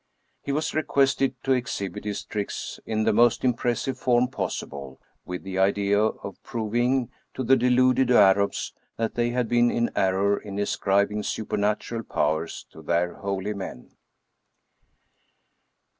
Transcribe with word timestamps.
He 0.41 0.51
was 0.51 0.73
requested 0.73 1.35
to 1.43 1.51
exhibit 1.51 2.05
his 2.05 2.23
tricks 2.25 2.79
in 2.87 3.03
the 3.03 3.13
most 3.13 3.43
impressive 3.45 3.99
form 3.99 4.29
possible, 4.29 4.99
with 5.25 5.43
the 5.43 5.59
idea 5.59 6.01
of 6.01 6.41
proving 6.41 7.11
to 7.35 7.43
the 7.43 7.55
deluded 7.55 8.09
Arabs 8.09 8.73
that 8.97 9.13
they 9.13 9.29
had 9.29 9.47
.been 9.47 9.69
in 9.69 9.91
error 9.95 10.39
in 10.39 10.57
ascribing 10.57 11.21
supernatural 11.21 12.01
powers 12.01 12.65
to 12.71 12.81
their 12.81 13.13
holy 13.17 13.53
men. 13.53 13.91